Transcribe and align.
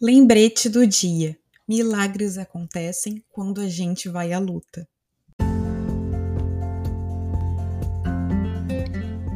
Lembrete 0.00 0.68
do 0.68 0.86
dia: 0.86 1.36
milagres 1.66 2.38
acontecem 2.38 3.20
quando 3.32 3.60
a 3.60 3.68
gente 3.68 4.08
vai 4.08 4.32
à 4.32 4.38
luta. 4.38 4.86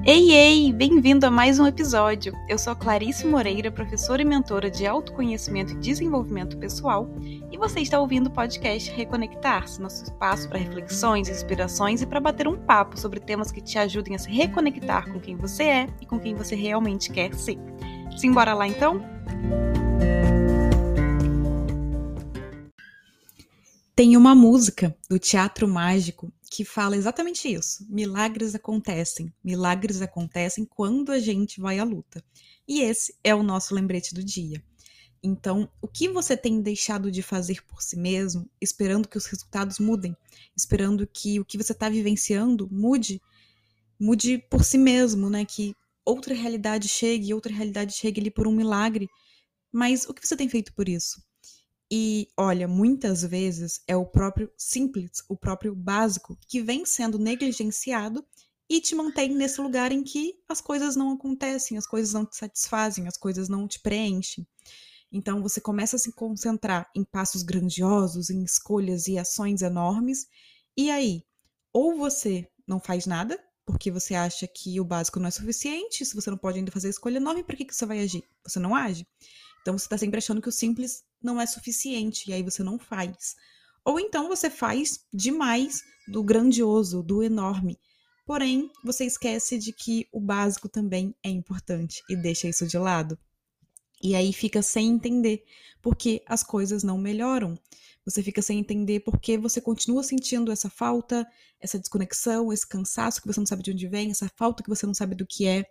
Ei, 0.06 0.30
ei! 0.30 0.72
Bem-vindo 0.72 1.26
a 1.26 1.30
mais 1.32 1.58
um 1.58 1.66
episódio. 1.66 2.32
Eu 2.48 2.56
sou 2.58 2.76
Clarice 2.76 3.26
Moreira, 3.26 3.72
professora 3.72 4.22
e 4.22 4.24
mentora 4.24 4.70
de 4.70 4.86
autoconhecimento 4.86 5.72
e 5.72 5.80
desenvolvimento 5.80 6.56
pessoal, 6.56 7.08
e 7.50 7.58
você 7.58 7.80
está 7.80 7.98
ouvindo 7.98 8.28
o 8.28 8.32
podcast 8.32 8.88
Reconectar-se, 8.92 9.82
nosso 9.82 10.04
espaço 10.04 10.48
para 10.48 10.60
reflexões, 10.60 11.28
inspirações 11.28 12.02
e 12.02 12.06
para 12.06 12.20
bater 12.20 12.46
um 12.46 12.56
papo 12.56 12.96
sobre 12.96 13.18
temas 13.18 13.50
que 13.50 13.60
te 13.60 13.78
ajudem 13.78 14.14
a 14.14 14.18
se 14.18 14.30
reconectar 14.30 15.12
com 15.12 15.18
quem 15.18 15.34
você 15.34 15.64
é 15.64 15.88
e 16.00 16.06
com 16.06 16.20
quem 16.20 16.36
você 16.36 16.54
realmente 16.54 17.10
quer 17.10 17.34
ser. 17.34 17.58
Simbora 18.16 18.54
lá 18.54 18.68
então? 18.68 19.02
Tem 24.02 24.16
uma 24.16 24.34
música 24.34 24.98
do 25.08 25.16
Teatro 25.16 25.68
Mágico 25.68 26.32
que 26.50 26.64
fala 26.64 26.96
exatamente 26.96 27.46
isso. 27.46 27.86
Milagres 27.88 28.52
acontecem. 28.52 29.32
Milagres 29.44 30.02
acontecem 30.02 30.64
quando 30.64 31.12
a 31.12 31.20
gente 31.20 31.60
vai 31.60 31.78
à 31.78 31.84
luta. 31.84 32.20
E 32.66 32.80
esse 32.80 33.14
é 33.22 33.32
o 33.32 33.44
nosso 33.44 33.72
lembrete 33.72 34.12
do 34.12 34.24
dia. 34.24 34.60
Então, 35.22 35.70
o 35.80 35.86
que 35.86 36.08
você 36.08 36.36
tem 36.36 36.60
deixado 36.60 37.12
de 37.12 37.22
fazer 37.22 37.62
por 37.62 37.80
si 37.80 37.96
mesmo, 37.96 38.50
esperando 38.60 39.06
que 39.06 39.16
os 39.16 39.26
resultados 39.26 39.78
mudem, 39.78 40.16
esperando 40.56 41.06
que 41.06 41.38
o 41.38 41.44
que 41.44 41.56
você 41.56 41.70
está 41.70 41.88
vivenciando 41.88 42.68
mude, 42.72 43.22
mude 44.00 44.36
por 44.50 44.64
si 44.64 44.78
mesmo, 44.78 45.30
né? 45.30 45.44
Que 45.44 45.76
outra 46.04 46.34
realidade 46.34 46.88
chegue, 46.88 47.32
outra 47.32 47.54
realidade 47.54 47.92
chegue 47.92 48.20
ali 48.20 48.32
por 48.32 48.48
um 48.48 48.52
milagre. 48.52 49.08
Mas 49.70 50.08
o 50.08 50.12
que 50.12 50.26
você 50.26 50.36
tem 50.36 50.48
feito 50.48 50.74
por 50.74 50.88
isso? 50.88 51.22
E 51.94 52.30
olha, 52.38 52.66
muitas 52.66 53.20
vezes 53.22 53.82
é 53.86 53.94
o 53.94 54.06
próprio 54.06 54.50
simples, 54.56 55.22
o 55.28 55.36
próprio 55.36 55.74
básico, 55.74 56.38
que 56.48 56.62
vem 56.62 56.86
sendo 56.86 57.18
negligenciado 57.18 58.26
e 58.66 58.80
te 58.80 58.94
mantém 58.94 59.34
nesse 59.34 59.60
lugar 59.60 59.92
em 59.92 60.02
que 60.02 60.42
as 60.48 60.62
coisas 60.62 60.96
não 60.96 61.12
acontecem, 61.12 61.76
as 61.76 61.86
coisas 61.86 62.14
não 62.14 62.24
te 62.24 62.34
satisfazem, 62.34 63.06
as 63.06 63.18
coisas 63.18 63.46
não 63.46 63.68
te 63.68 63.78
preenchem. 63.78 64.46
Então 65.12 65.42
você 65.42 65.60
começa 65.60 65.96
a 65.96 65.98
se 65.98 66.12
concentrar 66.12 66.90
em 66.96 67.04
passos 67.04 67.42
grandiosos, 67.42 68.30
em 68.30 68.42
escolhas 68.42 69.06
e 69.06 69.18
ações 69.18 69.60
enormes, 69.60 70.26
e 70.74 70.90
aí, 70.90 71.22
ou 71.74 71.98
você 71.98 72.48
não 72.66 72.80
faz 72.80 73.04
nada, 73.04 73.38
porque 73.66 73.90
você 73.90 74.14
acha 74.14 74.46
que 74.46 74.80
o 74.80 74.84
básico 74.84 75.20
não 75.20 75.28
é 75.28 75.30
suficiente, 75.30 76.06
se 76.06 76.14
você 76.14 76.30
não 76.30 76.38
pode 76.38 76.58
ainda 76.58 76.72
fazer 76.72 76.86
a 76.86 76.90
escolha 76.90 77.18
enorme, 77.18 77.44
por 77.44 77.54
que, 77.54 77.66
que 77.66 77.74
você 77.74 77.84
vai 77.84 78.00
agir? 78.00 78.24
Você 78.44 78.58
não 78.58 78.74
age. 78.74 79.06
Então 79.62 79.78
você 79.78 79.86
está 79.86 79.96
sempre 79.96 80.18
achando 80.18 80.42
que 80.42 80.48
o 80.48 80.52
simples 80.52 81.04
não 81.22 81.40
é 81.40 81.46
suficiente 81.46 82.28
e 82.28 82.32
aí 82.32 82.42
você 82.42 82.62
não 82.62 82.78
faz. 82.78 83.34
Ou 83.84 83.98
então 83.98 84.28
você 84.28 84.50
faz 84.50 85.00
demais 85.12 85.82
do 86.06 86.22
grandioso, 86.22 87.02
do 87.02 87.22
enorme. 87.22 87.78
Porém, 88.26 88.70
você 88.84 89.04
esquece 89.04 89.58
de 89.58 89.72
que 89.72 90.06
o 90.12 90.20
básico 90.20 90.68
também 90.68 91.14
é 91.22 91.28
importante 91.28 92.02
e 92.08 92.16
deixa 92.16 92.48
isso 92.48 92.66
de 92.66 92.78
lado. 92.78 93.18
E 94.02 94.14
aí 94.14 94.32
fica 94.32 94.62
sem 94.62 94.88
entender 94.88 95.44
porque 95.80 96.22
as 96.26 96.42
coisas 96.42 96.82
não 96.82 96.98
melhoram. 96.98 97.58
Você 98.04 98.22
fica 98.22 98.42
sem 98.42 98.58
entender 98.58 99.00
porque 99.00 99.38
você 99.38 99.60
continua 99.60 100.02
sentindo 100.02 100.50
essa 100.50 100.68
falta, 100.68 101.26
essa 101.60 101.78
desconexão, 101.78 102.52
esse 102.52 102.66
cansaço 102.66 103.20
que 103.20 103.28
você 103.28 103.38
não 103.38 103.46
sabe 103.46 103.62
de 103.62 103.70
onde 103.70 103.86
vem, 103.86 104.10
essa 104.10 104.28
falta 104.36 104.62
que 104.62 104.68
você 104.68 104.84
não 104.86 104.94
sabe 104.94 105.14
do 105.14 105.26
que 105.26 105.46
é 105.46 105.64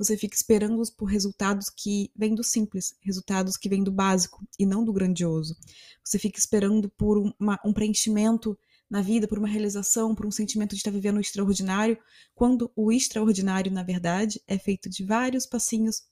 você 0.00 0.16
fica 0.16 0.34
esperando 0.34 0.82
por 0.96 1.04
resultados 1.04 1.68
que 1.68 2.10
vêm 2.16 2.34
do 2.34 2.42
simples, 2.42 2.94
resultados 3.02 3.58
que 3.58 3.68
vêm 3.68 3.84
do 3.84 3.92
básico 3.92 4.42
e 4.58 4.64
não 4.64 4.82
do 4.82 4.94
grandioso. 4.94 5.54
Você 6.02 6.18
fica 6.18 6.38
esperando 6.38 6.88
por 6.88 7.18
uma, 7.38 7.60
um 7.62 7.70
preenchimento 7.70 8.58
na 8.88 9.02
vida, 9.02 9.28
por 9.28 9.38
uma 9.38 9.46
realização, 9.46 10.14
por 10.14 10.24
um 10.24 10.30
sentimento 10.30 10.70
de 10.70 10.76
estar 10.76 10.90
vivendo 10.90 11.18
o 11.18 11.20
extraordinário, 11.20 11.98
quando 12.34 12.72
o 12.74 12.90
extraordinário, 12.90 13.70
na 13.70 13.82
verdade, 13.82 14.40
é 14.46 14.58
feito 14.58 14.88
de 14.88 15.04
vários 15.04 15.44
passinhos 15.44 16.02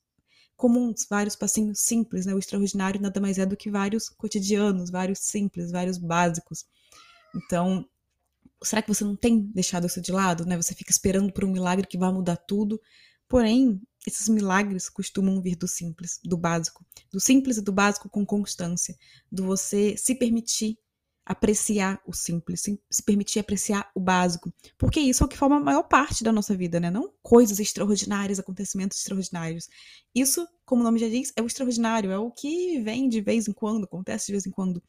comuns, 0.58 1.06
vários 1.08 1.34
passinhos 1.34 1.80
simples, 1.80 2.26
né? 2.26 2.34
O 2.34 2.38
extraordinário 2.38 3.00
nada 3.00 3.18
mais 3.18 3.38
é 3.38 3.46
do 3.46 3.56
que 3.56 3.70
vários 3.70 4.10
cotidianos, 4.10 4.90
vários 4.90 5.20
simples, 5.20 5.70
vários 5.70 5.96
básicos. 5.96 6.66
Então, 7.34 7.88
será 8.62 8.82
que 8.82 8.92
você 8.92 9.04
não 9.04 9.16
tem 9.16 9.40
deixado 9.40 9.86
isso 9.86 10.02
de 10.02 10.12
lado, 10.12 10.44
né? 10.44 10.56
Você 10.56 10.74
fica 10.74 10.90
esperando 10.90 11.32
por 11.32 11.44
um 11.44 11.52
milagre 11.52 11.86
que 11.86 11.96
vai 11.96 12.12
mudar 12.12 12.36
tudo, 12.36 12.78
Porém, 13.28 13.80
esses 14.06 14.26
milagres 14.28 14.88
costumam 14.88 15.40
vir 15.42 15.54
do 15.54 15.68
simples, 15.68 16.18
do 16.24 16.36
básico, 16.36 16.84
do 17.12 17.20
simples 17.20 17.58
e 17.58 17.62
do 17.62 17.70
básico 17.70 18.08
com 18.08 18.24
constância, 18.24 18.96
do 19.30 19.44
você 19.44 19.94
se 19.96 20.14
permitir 20.14 20.78
apreciar 21.28 22.00
o 22.06 22.14
simples, 22.14 22.62
se 22.62 23.02
permitir 23.04 23.38
apreciar 23.38 23.90
o 23.94 24.00
básico, 24.00 24.50
porque 24.78 24.98
isso 24.98 25.22
é 25.22 25.26
o 25.26 25.28
que 25.28 25.36
forma 25.36 25.56
a 25.56 25.60
maior 25.60 25.82
parte 25.82 26.24
da 26.24 26.32
nossa 26.32 26.56
vida, 26.56 26.80
né? 26.80 26.90
Não 26.90 27.12
coisas 27.22 27.60
extraordinárias, 27.60 28.38
acontecimentos 28.38 28.96
extraordinários. 28.96 29.68
Isso, 30.14 30.48
como 30.64 30.80
o 30.80 30.84
nome 30.84 30.98
já 30.98 31.06
diz, 31.06 31.30
é 31.36 31.42
o 31.42 31.46
extraordinário, 31.46 32.10
é 32.10 32.18
o 32.18 32.30
que 32.30 32.80
vem 32.80 33.10
de 33.10 33.20
vez 33.20 33.46
em 33.46 33.52
quando, 33.52 33.84
acontece 33.84 34.28
de 34.28 34.32
vez 34.32 34.46
em 34.46 34.50
quando. 34.50 34.82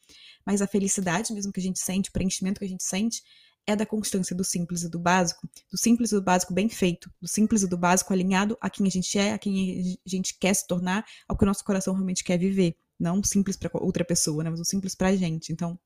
Mas 0.44 0.62
a 0.62 0.66
felicidade 0.66 1.34
mesmo 1.34 1.52
que 1.52 1.60
a 1.60 1.62
gente 1.62 1.78
sente, 1.78 2.08
o 2.08 2.12
preenchimento 2.12 2.58
que 2.58 2.64
a 2.64 2.68
gente 2.68 2.84
sente, 2.84 3.22
é 3.66 3.76
da 3.76 3.84
constância 3.84 4.34
do 4.34 4.42
simples 4.42 4.82
e 4.82 4.88
do 4.88 4.98
básico, 4.98 5.46
do 5.70 5.76
simples 5.76 6.10
e 6.10 6.14
do 6.14 6.22
básico 6.22 6.54
bem 6.54 6.70
feito, 6.70 7.12
do 7.20 7.28
simples 7.28 7.62
e 7.62 7.68
do 7.68 7.76
básico 7.76 8.14
alinhado 8.14 8.56
a 8.62 8.70
quem 8.70 8.86
a 8.86 8.90
gente 8.90 9.18
é, 9.18 9.34
a 9.34 9.38
quem 9.38 9.98
a 10.06 10.08
gente 10.08 10.38
quer 10.38 10.54
se 10.54 10.66
tornar, 10.66 11.04
ao 11.28 11.36
que 11.36 11.44
o 11.44 11.46
nosso 11.46 11.62
coração 11.62 11.92
realmente 11.92 12.24
quer 12.24 12.38
viver. 12.38 12.74
Não 12.98 13.22
simples 13.22 13.58
para 13.58 13.70
outra 13.74 14.06
pessoa, 14.06 14.42
né? 14.42 14.48
mas 14.48 14.60
o 14.60 14.64
simples 14.64 14.94
para 14.94 15.08
a 15.08 15.16
gente. 15.16 15.52
Então, 15.52 15.78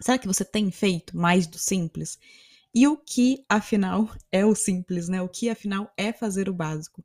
será 0.00 0.18
que 0.18 0.26
você 0.26 0.44
tem 0.44 0.70
feito 0.70 1.16
mais 1.16 1.46
do 1.46 1.58
simples? 1.58 2.18
E 2.74 2.88
o 2.88 2.96
que, 2.96 3.44
afinal, 3.48 4.10
é 4.32 4.44
o 4.44 4.54
simples, 4.54 5.08
né? 5.08 5.22
O 5.22 5.28
que, 5.28 5.48
afinal, 5.48 5.92
é 5.96 6.12
fazer 6.12 6.48
o 6.48 6.54
básico? 6.54 7.04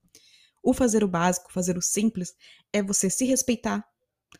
O 0.63 0.73
fazer 0.73 1.03
o 1.03 1.07
básico, 1.07 1.53
fazer 1.53 1.77
o 1.77 1.81
simples, 1.81 2.35
é 2.73 2.81
você 2.81 3.09
se 3.09 3.25
respeitar. 3.25 3.85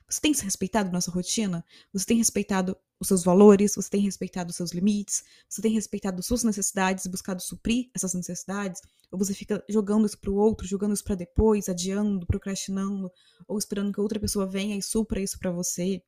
Você 0.10 0.22
tem 0.22 0.34
se 0.34 0.44
respeitado 0.44 0.92
na 0.92 1.02
sua 1.02 1.14
rotina? 1.14 1.64
Você 1.94 2.06
tem 2.06 2.18
respeitado 2.18 2.76
os 3.00 3.08
seus 3.08 3.24
valores, 3.24 3.76
você 3.76 3.90
tem 3.90 4.02
respeitado 4.02 4.50
os 4.50 4.56
seus 4.56 4.72
limites, 4.72 5.24
você 5.48 5.62
tem 5.62 5.72
respeitado 5.72 6.22
suas 6.22 6.44
necessidades 6.44 7.06
e 7.06 7.10
buscado 7.10 7.42
suprir 7.42 7.90
essas 7.96 8.14
necessidades, 8.14 8.82
ou 9.12 9.18
você 9.18 9.34
fica 9.34 9.64
jogando 9.70 10.06
isso 10.06 10.20
para 10.20 10.32
o 10.32 10.36
outro, 10.36 10.68
jogando 10.68 10.94
isso 10.94 11.04
para 11.04 11.16
depois, 11.16 11.70
adiando, 11.70 12.26
procrastinando, 12.26 13.10
ou 13.48 13.58
esperando 13.58 13.94
que 13.94 14.02
outra 14.02 14.20
pessoa 14.20 14.46
venha 14.46 14.76
e 14.76 14.82
supra 14.82 15.22
isso 15.22 15.40
para 15.40 15.52
você. 15.52 16.04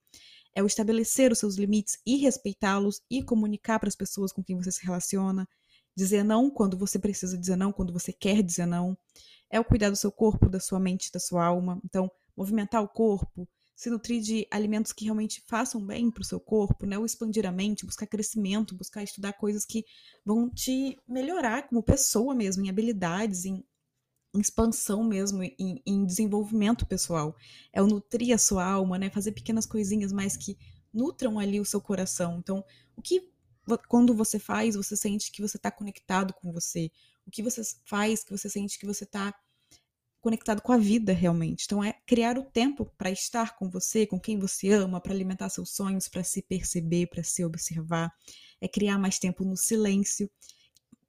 É 0.55 0.61
o 0.61 0.65
estabelecer 0.65 1.31
os 1.31 1.39
seus 1.39 1.55
limites 1.55 1.97
e 2.05 2.17
respeitá-los 2.17 3.01
e 3.09 3.23
comunicar 3.23 3.79
para 3.79 3.89
as 3.89 3.95
pessoas 3.95 4.31
com 4.31 4.43
quem 4.43 4.57
você 4.57 4.71
se 4.71 4.85
relaciona, 4.85 5.47
dizer 5.95 6.23
não 6.23 6.49
quando 6.49 6.77
você 6.77 6.99
precisa 6.99 7.37
dizer 7.37 7.55
não, 7.55 7.71
quando 7.71 7.93
você 7.93 8.11
quer 8.11 8.41
dizer 8.43 8.65
não. 8.65 8.97
É 9.49 9.59
o 9.59 9.65
cuidar 9.65 9.89
do 9.89 9.95
seu 9.95 10.11
corpo, 10.11 10.49
da 10.49 10.59
sua 10.59 10.79
mente, 10.79 11.11
da 11.11 11.19
sua 11.19 11.45
alma. 11.45 11.79
Então, 11.85 12.09
movimentar 12.35 12.81
o 12.81 12.87
corpo, 12.87 13.47
se 13.75 13.89
nutrir 13.89 14.21
de 14.21 14.47
alimentos 14.51 14.93
que 14.93 15.05
realmente 15.05 15.43
façam 15.47 15.83
bem 15.83 16.11
para 16.11 16.21
o 16.21 16.25
seu 16.25 16.39
corpo, 16.39 16.85
né? 16.85 16.99
Ou 16.99 17.05
expandir 17.05 17.47
a 17.47 17.51
mente, 17.51 17.85
buscar 17.85 18.05
crescimento, 18.05 18.75
buscar 18.75 19.03
estudar 19.03 19.33
coisas 19.33 19.65
que 19.65 19.83
vão 20.23 20.49
te 20.49 20.97
melhorar 21.07 21.67
como 21.67 21.81
pessoa 21.81 22.35
mesmo, 22.35 22.63
em 22.63 22.69
habilidades, 22.69 23.43
em, 23.45 23.63
expansão 24.39 25.03
mesmo, 25.03 25.43
em, 25.43 25.81
em, 25.85 26.05
desenvolvimento 26.05 26.85
pessoal. 26.85 27.35
É 27.73 27.81
o 27.81 27.87
nutrir 27.87 28.33
a 28.33 28.37
sua 28.37 28.65
alma, 28.65 28.97
né? 28.97 29.09
Fazer 29.09 29.31
pequenas 29.33 29.65
coisinhas, 29.65 30.11
mas 30.11 30.37
que 30.37 30.57
nutram 30.93 31.39
ali 31.39 31.59
o 31.59 31.65
seu 31.65 31.81
coração. 31.81 32.37
Então, 32.39 32.63
o 32.95 33.01
que 33.01 33.29
quando 33.87 34.13
você 34.13 34.39
faz, 34.39 34.75
você 34.75 34.95
sente 34.95 35.31
que 35.31 35.41
você 35.41 35.57
está 35.57 35.69
conectado 35.71 36.33
com 36.33 36.51
você. 36.51 36.91
O 37.25 37.31
que 37.31 37.43
você 37.43 37.61
faz 37.85 38.23
que 38.23 38.31
você 38.31 38.49
sente 38.49 38.79
que 38.79 38.85
você 38.85 39.03
está 39.03 39.33
conectado 40.21 40.61
com 40.61 40.71
a 40.71 40.77
vida 40.77 41.13
realmente. 41.13 41.65
Então 41.65 41.83
é 41.83 41.93
criar 42.05 42.37
o 42.37 42.43
tempo 42.43 42.85
para 42.97 43.09
estar 43.09 43.57
com 43.57 43.69
você, 43.69 44.05
com 44.05 44.19
quem 44.19 44.37
você 44.37 44.69
ama, 44.69 45.01
para 45.01 45.13
alimentar 45.13 45.49
seus 45.49 45.71
sonhos, 45.71 46.07
para 46.07 46.23
se 46.23 46.43
perceber, 46.43 47.07
para 47.07 47.23
se 47.23 47.43
observar. 47.43 48.13
É 48.61 48.67
criar 48.67 48.99
mais 48.99 49.17
tempo 49.17 49.43
no 49.43 49.57
silêncio, 49.57 50.29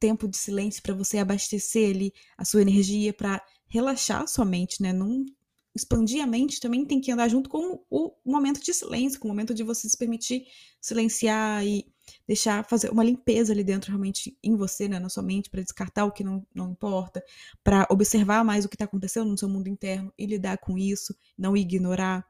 tempo 0.02 0.26
de 0.26 0.37
silêncio 0.37 0.82
para 0.82 0.94
você 0.94 1.19
abastecer 1.19 1.94
ali 1.94 2.12
a 2.37 2.44
sua 2.44 2.60
energia, 2.60 3.12
para 3.12 3.40
relaxar 3.69 4.22
a 4.22 4.26
sua 4.26 4.44
mente, 4.44 4.82
né? 4.82 4.93
Não 4.93 5.25
expandir 5.72 6.20
a 6.20 6.26
mente 6.26 6.60
também 6.60 6.84
tem 6.84 7.00
que 7.00 7.12
andar 7.12 7.28
junto 7.28 7.49
com 7.49 7.81
o 7.88 8.12
momento 8.25 8.60
de 8.60 8.75
silêncio, 8.75 9.20
com 9.20 9.28
o 9.28 9.31
momento 9.31 9.54
de 9.54 9.62
você 9.62 9.88
se 9.88 9.96
permitir 9.96 10.44
silenciar 10.81 11.64
e 11.64 11.87
deixar 12.26 12.69
fazer 12.69 12.90
uma 12.90 13.04
limpeza 13.04 13.52
ali 13.52 13.62
dentro 13.62 13.90
realmente 13.90 14.37
em 14.43 14.56
você, 14.56 14.88
né, 14.88 14.99
na 14.99 15.08
sua 15.08 15.22
mente, 15.22 15.49
para 15.49 15.62
descartar 15.62 16.05
o 16.05 16.10
que 16.10 16.25
não, 16.25 16.44
não 16.52 16.72
importa, 16.72 17.25
para 17.62 17.87
observar 17.88 18.44
mais 18.44 18.64
o 18.64 18.69
que 18.69 18.75
está 18.75 18.87
acontecendo 18.87 19.31
no 19.31 19.38
seu 19.38 19.48
mundo 19.48 19.69
interno 19.69 20.12
e 20.19 20.26
lidar 20.26 20.58
com 20.58 20.76
isso, 20.76 21.14
não 21.38 21.56
ignorar. 21.56 22.26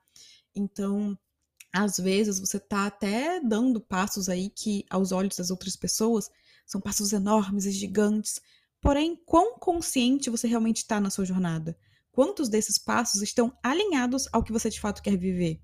Então, 0.55 1.19
às 1.73 1.97
vezes 1.97 2.39
você 2.39 2.59
está 2.59 2.87
até 2.87 3.41
dando 3.41 3.81
passos 3.81 4.29
aí 4.29 4.51
que 4.51 4.85
aos 4.91 5.11
olhos 5.11 5.37
das 5.37 5.51
outras 5.51 5.75
pessoas 5.75 6.31
são 6.67 6.81
passos 6.81 7.12
enormes 7.12 7.67
e 7.67 7.70
gigantes. 7.70 8.41
Porém, 8.81 9.17
quão 9.25 9.59
consciente 9.59 10.31
você 10.31 10.47
realmente 10.47 10.79
está 10.79 11.00
na 11.00 11.11
sua 11.11 11.25
jornada? 11.25 11.76
Quantos 12.11 12.49
desses 12.49 12.79
passos 12.79 13.23
estão 13.23 13.56
alinhados 13.62 14.29
ao 14.32 14.43
que 14.43 14.53
você 14.53 14.69
de 14.69 14.81
fato 14.81 15.03
quer 15.03 15.17
viver? 15.17 15.61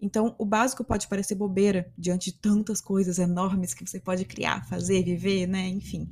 Então, 0.00 0.34
o 0.38 0.44
básico 0.44 0.84
pode 0.84 1.08
parecer 1.08 1.34
bobeira 1.34 1.92
diante 1.96 2.30
de 2.30 2.38
tantas 2.38 2.80
coisas 2.80 3.18
enormes 3.18 3.74
que 3.74 3.84
você 3.84 3.98
pode 3.98 4.24
criar, 4.24 4.66
fazer, 4.68 5.02
viver, 5.02 5.46
né? 5.46 5.66
Enfim. 5.66 6.08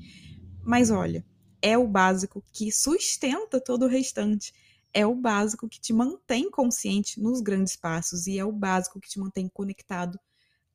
Mas 0.65 0.91
olha, 0.91 1.25
é 1.63 1.79
o 1.79 1.87
básico 1.87 2.45
que 2.53 2.73
sustenta 2.73 3.61
todo 3.61 3.85
o 3.85 3.89
restante. 3.89 4.53
É 4.93 5.07
o 5.07 5.15
básico 5.15 5.69
que 5.69 5.81
te 5.81 5.93
mantém 5.93 6.51
consciente 6.51 7.21
nos 7.21 7.41
grandes 7.41 7.77
passos 7.77 8.27
e 8.27 8.39
é 8.39 8.45
o 8.45 8.53
básico 8.53 9.01
que 9.01 9.09
te 9.09 9.21
mantém 9.21 9.49
conectado 9.49 10.19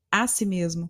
a 0.10 0.28
si 0.28 0.46
mesmo. 0.46 0.90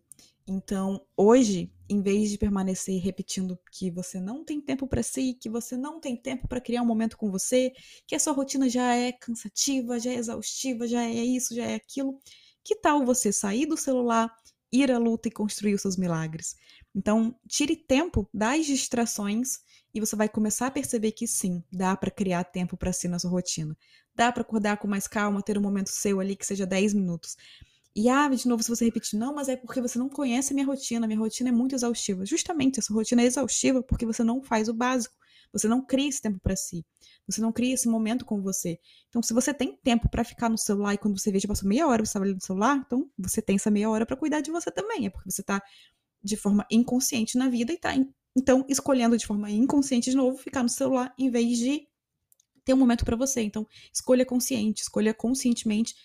Então, 0.54 1.02
hoje, 1.16 1.72
em 1.90 2.02
vez 2.02 2.30
de 2.30 2.38
permanecer 2.38 3.02
repetindo 3.02 3.58
que 3.72 3.90
você 3.90 4.20
não 4.20 4.44
tem 4.44 4.60
tempo 4.60 4.86
para 4.86 5.02
si, 5.02 5.34
que 5.34 5.50
você 5.50 5.78
não 5.78 5.98
tem 5.98 6.14
tempo 6.14 6.46
para 6.46 6.60
criar 6.60 6.82
um 6.82 6.86
momento 6.86 7.16
com 7.16 7.32
você, 7.32 7.72
que 8.06 8.14
a 8.14 8.20
sua 8.20 8.34
rotina 8.34 8.68
já 8.68 8.94
é 8.94 9.14
cansativa, 9.14 9.98
já 9.98 10.12
é 10.12 10.16
exaustiva, 10.16 10.86
já 10.86 11.04
é 11.04 11.24
isso, 11.24 11.56
já 11.56 11.64
é 11.64 11.76
aquilo, 11.76 12.20
que 12.66 12.76
tal 12.76 13.06
você 13.06 13.32
sair 13.32 13.66
do 13.66 13.78
celular, 13.78 14.30
ir 14.74 14.92
à 14.92 14.98
luta 14.98 15.30
e 15.30 15.32
construir 15.32 15.74
os 15.74 15.82
seus 15.84 15.96
milagres? 15.96 16.58
Então, 16.94 17.34
tire 17.48 17.78
tempo 17.78 18.28
das 18.34 18.66
distrações 18.66 19.60
e 19.94 20.02
você 20.02 20.18
vai 20.18 20.28
começar 20.28 20.68
a 20.68 20.72
perceber 20.72 21.14
que 21.14 21.26
sim, 21.28 21.64
dá 21.72 21.96
para 21.96 22.12
criar 22.12 22.44
tempo 22.44 22.76
para 22.76 22.92
si 22.92 23.08
na 23.08 23.20
sua 23.20 23.32
rotina. 23.32 23.78
Dá 24.14 24.34
para 24.34 24.42
acordar 24.42 24.76
com 24.78 24.88
mais 24.88 25.08
calma, 25.08 25.42
ter 25.42 25.58
um 25.58 25.62
momento 25.62 25.90
seu 25.90 26.20
ali 26.20 26.36
que 26.36 26.46
seja 26.46 26.66
10 26.66 26.94
minutos. 26.94 27.38
E 27.96 28.08
ah, 28.08 28.30
de 28.30 28.48
novo, 28.48 28.64
se 28.64 28.70
você 28.70 28.86
repetir, 28.86 29.20
não, 29.20 29.36
mas 29.36 29.50
é 29.50 29.56
porque 29.56 29.82
você 29.82 30.00
não 30.00 30.08
conhece 30.08 30.54
a 30.54 30.56
minha 30.56 30.66
rotina, 30.66 31.06
minha 31.08 31.20
rotina 31.20 31.50
é 31.50 31.52
muito 31.52 31.76
exaustiva. 31.76 32.26
Justamente, 32.26 32.80
essa 32.80 32.94
rotina 32.94 33.22
é 33.22 33.26
exaustiva 33.26 33.84
porque 33.84 34.06
você 34.06 34.24
não 34.24 34.42
faz 34.42 34.70
o 34.70 34.74
básico. 34.74 35.14
Você 35.52 35.68
não 35.68 35.86
cria 35.86 36.08
esse 36.08 36.22
tempo 36.22 36.40
para 36.40 36.56
si. 36.56 36.86
Você 37.28 37.42
não 37.42 37.52
cria 37.52 37.74
esse 37.74 37.90
momento 37.90 38.24
com 38.24 38.42
você. 38.42 38.80
Então, 39.10 39.22
se 39.22 39.34
você 39.34 39.54
tem 39.54 39.78
tempo 39.84 40.10
para 40.10 40.24
ficar 40.24 40.50
no 40.50 40.58
celular 40.58 40.94
e 40.94 40.98
quando 40.98 41.20
você 41.20 41.32
vê, 41.32 41.40
já 41.40 41.48
passou 41.48 41.68
meia 41.68 41.86
hora 41.88 42.04
você 42.04 42.10
estava 42.10 42.26
ali 42.26 42.34
no 42.34 42.42
celular, 42.42 42.78
então 42.86 43.10
você 43.18 43.42
tem 43.42 43.58
essa 43.58 43.70
meia 43.70 43.90
hora 43.90 44.06
para 44.06 44.16
cuidar 44.16 44.40
de 44.40 44.52
você 44.52 44.72
também. 44.72 45.06
É 45.06 45.10
porque 45.10 45.30
você 45.30 45.42
está 45.42 45.62
de 46.24 46.38
forma 46.38 46.66
inconsciente 46.72 47.38
na 47.38 47.50
vida 47.50 47.74
e 47.74 47.76
está, 47.76 47.94
então, 48.36 48.66
escolhendo 48.70 49.18
de 49.18 49.26
forma 49.26 49.50
inconsciente 49.52 50.10
de 50.10 50.16
novo 50.16 50.38
ficar 50.38 50.64
no 50.64 50.70
celular 50.70 51.14
em 51.18 51.30
vez 51.30 51.58
de 51.58 51.88
ter 52.64 52.74
um 52.74 52.78
momento 52.78 53.04
para 53.04 53.16
você. 53.16 53.42
Então, 53.42 53.68
escolha 53.94 54.26
consciente, 54.26 54.84
escolha 54.84 55.14
conscientemente 55.14 55.96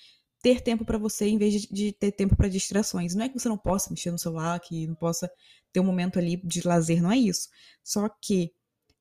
ter 0.47 0.61
tempo 0.61 0.85
para 0.85 0.97
você 0.97 1.27
em 1.27 1.37
vez 1.37 1.55
de, 1.55 1.67
de 1.73 1.93
ter 1.93 2.13
tempo 2.13 2.37
para 2.37 2.49
distrações. 2.49 3.17
Não 3.17 3.25
é 3.25 3.29
que 3.29 3.37
você 3.37 3.49
não 3.49 3.59
possa 3.59 3.91
mexer 3.91 4.13
no 4.13 4.19
celular, 4.19 4.61
que 4.61 4.87
não 4.87 4.95
possa 4.95 5.29
ter 5.73 5.81
um 5.81 5.85
momento 5.85 6.21
ali 6.21 6.37
de 6.37 6.65
lazer, 6.65 7.03
não 7.03 7.11
é 7.11 7.19
isso. 7.19 7.49
Só 7.83 8.09
que 8.09 8.53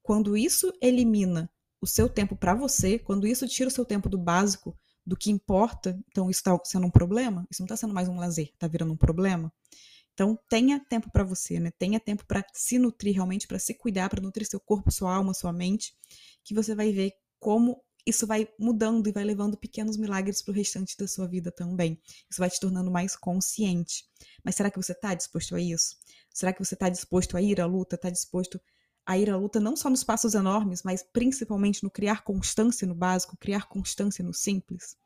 quando 0.01 0.35
isso 0.35 0.73
elimina 0.81 1.47
o 1.79 1.85
seu 1.85 2.09
tempo 2.09 2.35
para 2.35 2.55
você, 2.55 2.97
quando 2.97 3.27
isso 3.27 3.47
tira 3.47 3.67
o 3.67 3.71
seu 3.71 3.85
tempo 3.85 4.09
do 4.09 4.17
básico, 4.17 4.75
do 5.05 5.15
que 5.15 5.29
importa, 5.29 5.95
então 6.09 6.31
isso 6.31 6.39
está 6.39 6.59
sendo 6.63 6.87
um 6.87 6.89
problema, 6.89 7.45
isso 7.51 7.61
não 7.61 7.65
está 7.65 7.77
sendo 7.77 7.93
mais 7.93 8.09
um 8.09 8.17
lazer, 8.17 8.49
está 8.51 8.67
virando 8.67 8.93
um 8.93 8.97
problema. 8.97 9.53
Então 10.15 10.39
tenha 10.49 10.79
tempo 10.79 11.11
para 11.11 11.23
você, 11.23 11.59
né? 11.59 11.69
Tenha 11.77 11.99
tempo 11.99 12.25
para 12.25 12.43
se 12.55 12.79
nutrir 12.79 13.13
realmente, 13.13 13.45
para 13.45 13.59
se 13.59 13.75
cuidar, 13.75 14.09
para 14.09 14.19
nutrir 14.19 14.47
seu 14.47 14.59
corpo, 14.59 14.89
sua 14.89 15.13
alma, 15.13 15.31
sua 15.31 15.53
mente, 15.53 15.95
que 16.43 16.55
você 16.55 16.73
vai 16.73 16.91
ver 16.91 17.11
como 17.39 17.83
isso 18.05 18.27
vai 18.27 18.47
mudando 18.59 19.07
e 19.07 19.11
vai 19.11 19.23
levando 19.23 19.57
pequenos 19.57 19.97
milagres 19.97 20.41
para 20.41 20.51
o 20.51 20.55
restante 20.55 20.95
da 20.97 21.07
sua 21.07 21.27
vida 21.27 21.51
também. 21.51 21.99
Isso 22.29 22.39
vai 22.39 22.49
te 22.49 22.59
tornando 22.59 22.91
mais 22.91 23.15
consciente. 23.15 24.05
Mas 24.43 24.55
será 24.55 24.69
que 24.69 24.77
você 24.77 24.91
está 24.91 25.13
disposto 25.13 25.55
a 25.55 25.61
isso? 25.61 25.97
Será 26.31 26.53
que 26.53 26.63
você 26.63 26.75
está 26.75 26.87
disposto 26.89 27.35
a 27.35 27.41
ir 27.41 27.59
à 27.59 27.65
luta? 27.65 27.95
Está 27.95 28.09
disposto 28.09 28.61
a 29.05 29.17
ir 29.17 29.29
à 29.29 29.37
luta 29.37 29.59
não 29.59 29.75
só 29.75 29.89
nos 29.89 30.03
passos 30.03 30.35
enormes, 30.35 30.83
mas 30.83 31.01
principalmente 31.01 31.83
no 31.83 31.89
criar 31.89 32.23
constância 32.23 32.87
no 32.87 32.95
básico, 32.95 33.37
criar 33.37 33.67
constância 33.67 34.23
no 34.23 34.33
simples? 34.33 34.97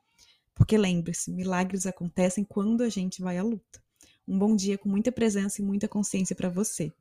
Porque 0.54 0.78
lembre-se, 0.78 1.32
milagres 1.32 1.86
acontecem 1.86 2.44
quando 2.44 2.82
a 2.82 2.90
gente 2.90 3.22
vai 3.22 3.38
à 3.38 3.44
luta. 3.44 3.82
Um 4.28 4.38
bom 4.38 4.56
dia 4.56 4.78
com 4.78 4.90
muita 4.90 5.12
presença 5.12 5.62
e 5.62 5.66
muita 5.66 5.88
consciência 5.88 6.36
para 6.36 6.50
você. 6.50 6.94